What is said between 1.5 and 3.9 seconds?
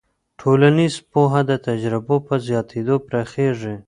تجربو په زیاتېدو پراخېږي.